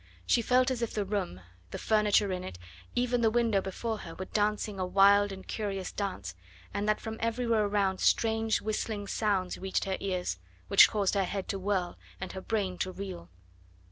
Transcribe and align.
She 0.25 0.41
felt 0.41 0.71
as 0.71 0.81
if 0.81 0.95
the 0.95 1.05
room, 1.05 1.41
the 1.69 1.77
furniture 1.77 2.31
in 2.31 2.43
it, 2.43 2.57
even 2.95 3.21
the 3.21 3.29
window 3.29 3.61
before 3.61 3.99
her 3.99 4.15
were 4.15 4.25
dancing 4.25 4.79
a 4.79 4.83
wild 4.87 5.31
and 5.31 5.47
curious 5.47 5.91
dance, 5.91 6.33
and 6.73 6.89
that 6.89 6.99
from 6.99 7.17
everywhere 7.19 7.65
around 7.65 7.99
strange 7.99 8.61
whistling 8.61 9.05
sounds 9.05 9.59
reached 9.59 9.85
her 9.85 9.97
ears, 9.99 10.39
which 10.69 10.89
caused 10.89 11.13
her 11.13 11.23
head 11.25 11.47
to 11.49 11.59
whirl 11.59 11.99
and 12.19 12.31
her 12.31 12.41
brain 12.41 12.79
to 12.79 12.91
reel. 12.91 13.29